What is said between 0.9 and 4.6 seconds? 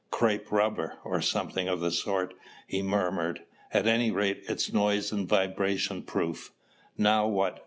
or something of the sort," he murmured. "At any rate,